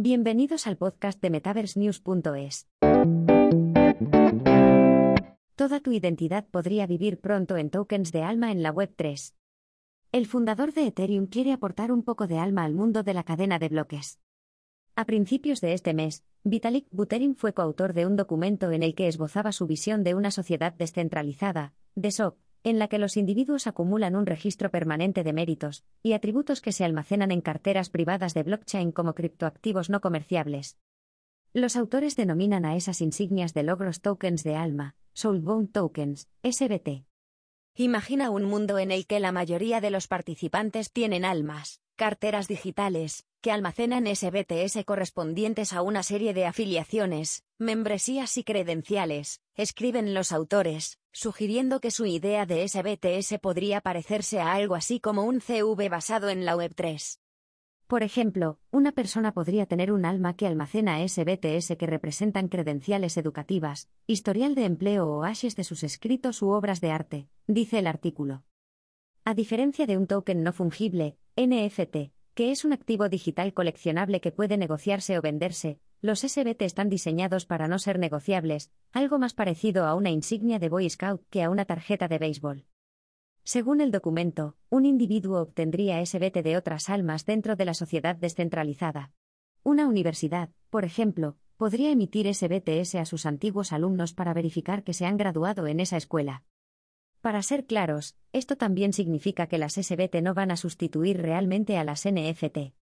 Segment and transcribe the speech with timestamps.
[0.00, 2.68] Bienvenidos al podcast de MetaverseNews.es.
[5.56, 9.34] Toda tu identidad podría vivir pronto en tokens de alma en la Web3.
[10.12, 13.58] El fundador de Ethereum quiere aportar un poco de alma al mundo de la cadena
[13.58, 14.20] de bloques.
[14.94, 19.08] A principios de este mes, Vitalik Buterin fue coautor de un documento en el que
[19.08, 22.38] esbozaba su visión de una sociedad descentralizada, DESOC,
[22.68, 26.84] en la que los individuos acumulan un registro permanente de méritos y atributos que se
[26.84, 30.78] almacenan en carteras privadas de blockchain como criptoactivos no comerciables.
[31.52, 37.04] Los autores denominan a esas insignias de logros tokens de alma, Soulbound Tokens, SBT.
[37.74, 43.26] Imagina un mundo en el que la mayoría de los participantes tienen almas, carteras digitales,
[43.40, 51.00] que almacenan SBTS correspondientes a una serie de afiliaciones, membresías y credenciales, escriben los autores,
[51.12, 56.28] sugiriendo que su idea de SBTS podría parecerse a algo así como un CV basado
[56.28, 57.18] en la Web3.
[57.88, 63.88] Por ejemplo, una persona podría tener un alma que almacena SBTS que representan credenciales educativas,
[64.06, 68.44] historial de empleo o hashes de sus escritos u obras de arte, dice el artículo.
[69.28, 74.32] A diferencia de un token no fungible, NFT, que es un activo digital coleccionable que
[74.32, 79.84] puede negociarse o venderse, los SBT están diseñados para no ser negociables, algo más parecido
[79.84, 82.64] a una insignia de Boy Scout que a una tarjeta de béisbol.
[83.44, 89.12] Según el documento, un individuo obtendría SBT de otras almas dentro de la sociedad descentralizada.
[89.62, 95.04] Una universidad, por ejemplo, podría emitir SBTS a sus antiguos alumnos para verificar que se
[95.04, 96.44] han graduado en esa escuela.
[97.20, 101.84] Para ser claros, esto también significa que las SBT no van a sustituir realmente a
[101.84, 102.74] las NFT.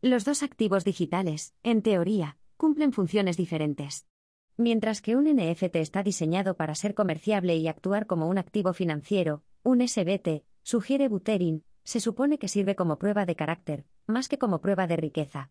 [0.00, 4.06] Los dos activos digitales, en teoría, cumplen funciones diferentes.
[4.56, 9.42] Mientras que un NFT está diseñado para ser comerciable y actuar como un activo financiero,
[9.62, 14.60] un SBT, sugiere Buterin, se supone que sirve como prueba de carácter, más que como
[14.60, 15.50] prueba de riqueza.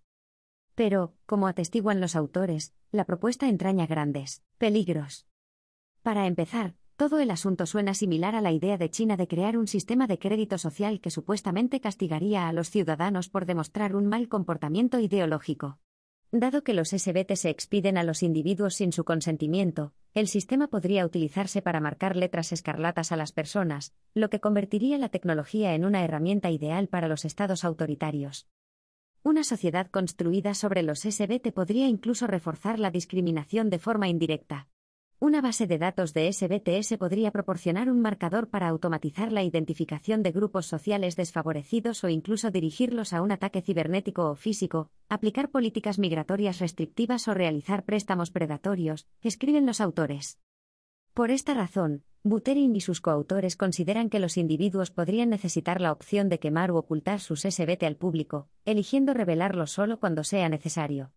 [0.75, 5.27] Pero, como atestiguan los autores, la propuesta entraña grandes peligros.
[6.01, 9.65] Para empezar, todo el asunto suena similar a la idea de China de crear un
[9.65, 14.99] sistema de crédito social que supuestamente castigaría a los ciudadanos por demostrar un mal comportamiento
[14.99, 15.79] ideológico.
[16.31, 21.03] Dado que los SBT se expiden a los individuos sin su consentimiento, el sistema podría
[21.03, 26.03] utilizarse para marcar letras escarlatas a las personas, lo que convertiría la tecnología en una
[26.03, 28.47] herramienta ideal para los estados autoritarios.
[29.23, 34.67] Una sociedad construida sobre los SBT podría incluso reforzar la discriminación de forma indirecta.
[35.23, 40.31] Una base de datos de SBTS podría proporcionar un marcador para automatizar la identificación de
[40.31, 46.57] grupos sociales desfavorecidos o incluso dirigirlos a un ataque cibernético o físico, aplicar políticas migratorias
[46.57, 50.39] restrictivas o realizar préstamos predatorios, escriben los autores.
[51.13, 56.29] Por esta razón, Buterin y sus coautores consideran que los individuos podrían necesitar la opción
[56.29, 61.11] de quemar u ocultar sus SBT al público, eligiendo revelarlo solo cuando sea necesario.